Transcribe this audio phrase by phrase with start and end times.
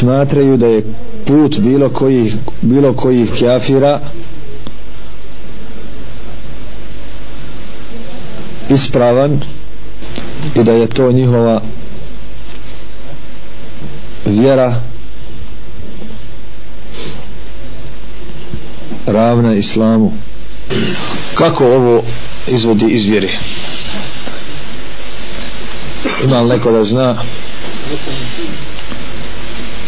[0.00, 0.84] smatraju da je
[1.26, 4.00] put bilo kojih bilo kojih kafira
[8.70, 9.40] ispravan
[10.54, 11.62] i da je to njihova
[14.26, 14.80] vjera
[19.06, 20.12] ravna islamu.
[21.34, 22.02] Kako ovo
[22.46, 23.28] izvodi iz vjere?
[26.24, 27.16] Ima li neko da zna?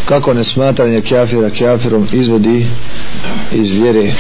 [0.05, 2.67] Kako nesmatranje kafira kafirom izvodi
[3.53, 4.13] iz vjere?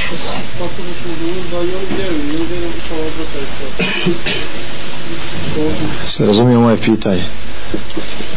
[6.09, 7.23] Se razumije moje pitanje?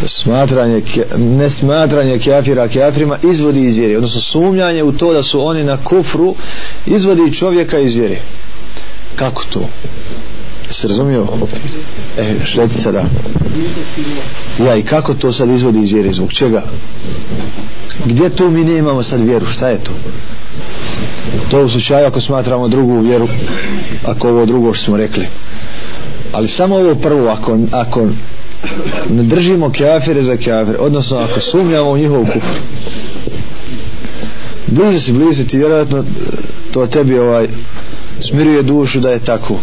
[0.06, 0.82] Smatranje
[1.18, 6.36] nesmatranje kafira kafirima izvodi iz vjere odnosno sumnjanje u to da su oni na kufru
[6.86, 8.18] izvodi čovjeka iz vjere.
[9.16, 9.70] Kako to?
[10.76, 11.28] Se razumio?
[12.18, 13.06] E, reci sada.
[14.60, 16.12] Ja i kako to sad izvodi iz vjere?
[16.12, 16.64] Zbog čega?
[18.06, 19.46] Gdje tu mi ne imamo sad vjeru?
[19.46, 19.92] Šta je to?
[21.52, 23.28] To u slučaju ako smatramo drugu vjeru
[24.06, 25.26] ako ovo drugo što smo rekli.
[26.32, 28.08] Ali samo ovo prvo ako, ako
[29.10, 32.60] ne držimo kafire za kafire odnosno ako sumnjamo u njihovu kufru
[34.68, 36.04] bliže si bliže ti vjerojatno
[36.72, 37.48] to tebi ovaj
[38.20, 39.60] smiruje dušu da je tako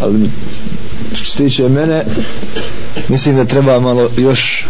[0.00, 0.30] ali
[1.14, 2.04] što se tiče mene
[3.08, 4.66] mislim da treba malo još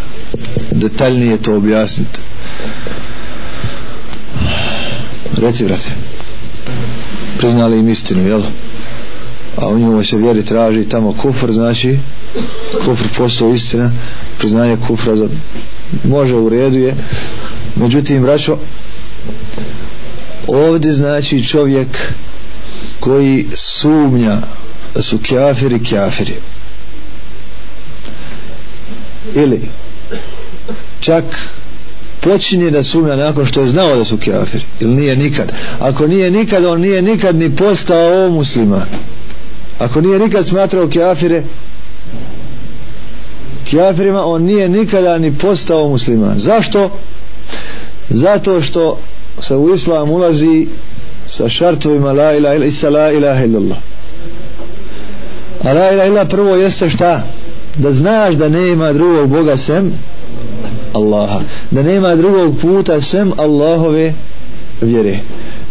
[0.70, 2.20] detaljnije to objasniti.
[5.36, 5.90] Reci brate.
[7.38, 8.42] Priznali im istinu jel?
[9.56, 11.98] A u njemu se vjeri traži tamo kufr znači
[12.84, 13.90] kufr postao istina
[14.38, 15.28] priznanje kufra za,
[16.04, 16.94] može u redu je.
[17.76, 18.58] Međutim braćo
[20.46, 22.12] ovdje znači čovjek
[23.00, 24.40] koji sumnja
[25.00, 26.34] su kjafiri kjafiri.
[29.34, 29.60] Ili
[31.00, 31.24] čak
[32.20, 35.52] počinje da sumnja nakon što je znao da su kjafiri ili nije nikad.
[35.78, 38.86] Ako nije nikad on nije nikad ni postao musliman.
[39.78, 41.42] Ako nije nikad smatrao kafire
[43.64, 46.38] kjafirima on nije nikada ni postao musliman.
[46.38, 46.90] Zašto?
[48.12, 48.98] zato što
[49.40, 50.66] se u islam ulazi
[51.26, 53.78] sa šartovima la ilaha illa isa la ilaha illallah
[55.62, 57.22] a la ilaha illa prvo jeste šta?
[57.76, 59.92] Da znaš da nema drugog Boga sem
[60.92, 61.40] Allaha.
[61.70, 64.14] Da nema drugog puta sem Allahove
[64.80, 65.14] vjere.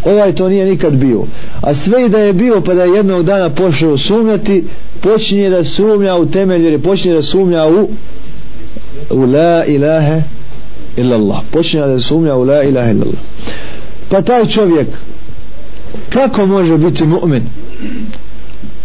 [0.06, 1.24] Ovaj to nije nikad bio.
[1.62, 4.63] A sve i da je bio pa da je jednog dana pošao sumnjati
[5.02, 7.90] počinje da sumnja u temelj vjere počinje da sumnja u
[9.09, 10.22] u la ilaha
[10.97, 11.40] illallah.
[11.52, 13.19] Počinje da sumnja u la ilaha illallah.
[14.09, 14.88] Pa taj čovjek
[16.09, 17.41] kako može biti mu'min?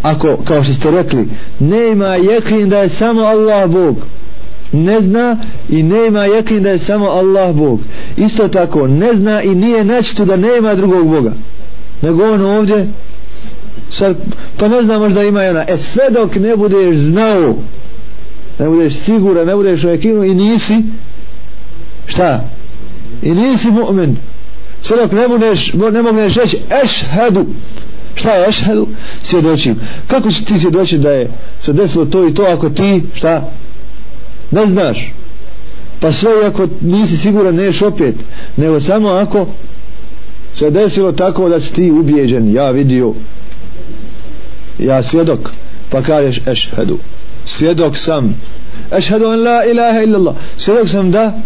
[0.01, 1.27] Ako kao što ste rekli
[1.59, 3.95] nema jekin da je samo Allah Bog.
[4.71, 5.37] Ne zna
[5.69, 7.79] i nema jekin da je samo Allah Bog.
[8.17, 11.31] Isto tako ne zna i nije nečito da nema drugog Boga.
[12.01, 12.87] Nego on ovdje
[13.89, 14.17] sad,
[14.57, 15.63] pa ne zna možda ima ona.
[15.67, 17.55] E sve dok ne budeš znao
[18.59, 20.75] ne budeš siguran ne budeš u jekinu i nisi
[22.05, 22.49] šta?
[23.21, 24.15] I nisi mu'min.
[24.81, 27.45] Sve dok ne budeš ne mogneš reći ešhedu
[28.17, 28.87] šta je ešhedu?
[29.21, 29.79] Svjedočim.
[30.07, 31.29] Kako će ti svjedočiti da je
[31.59, 33.51] se desilo to i to ako ti šta?
[34.51, 35.13] Ne znaš.
[35.99, 38.15] Pa sve ako nisi siguran neš opet.
[38.57, 39.47] Nego samo ako
[40.53, 42.53] se desilo tako da si ti ubijeđen.
[42.53, 43.13] Ja vidio.
[44.79, 45.39] Ja svjedok.
[45.89, 46.97] Pa kažeš ešhedu.
[47.45, 48.41] Svjedok sam.
[48.91, 50.35] Ešhedu an la ilaha illallah.
[50.57, 51.39] Svjedok sam da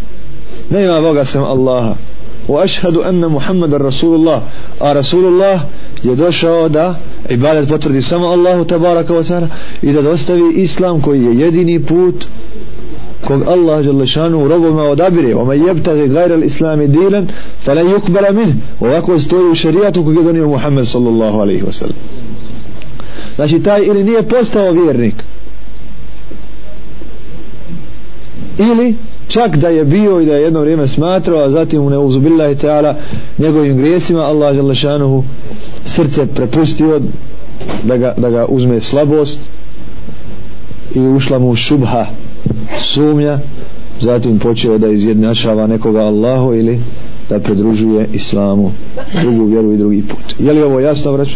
[0.70, 1.96] nema Boga sam Allaha
[2.48, 4.42] wa ashhadu anna Muhammadan Rasulullah.
[4.80, 5.62] A Rasulullah
[6.04, 6.96] je došao da
[7.30, 9.48] ibadet potvrdi samo Allahu tabaraka wa ta'ala
[9.82, 12.26] i da dostavi islam koji je jedini put
[13.28, 15.36] kog Allah jalla šanu robovima odabire.
[15.36, 17.28] Ome jebtagi gajra l'islami dilan
[17.64, 21.96] fala yukbala min ovako stoji u šarijatu kog je donio Muhammed sallallahu alaihi wa sallam.
[23.36, 25.16] Znači taj ili nije postao vjernik
[28.58, 28.96] ili
[29.28, 32.94] čak da je bio i da je jedno vrijeme smatrao a zatim u neuzubillahi ta'ala
[33.38, 35.24] njegovim grijesima Allah Želešanuhu
[35.86, 37.02] srce prepustio
[37.84, 39.40] da ga, da ga uzme slabost
[40.96, 42.06] i ušla mu šubha
[42.80, 43.40] sumnja
[44.00, 46.80] zatim počeo da izjednačava nekoga Allahu ili
[47.30, 48.72] da predružuje islamu
[49.22, 51.36] drugu vjeru i drugi put je li ovo jasno vraću?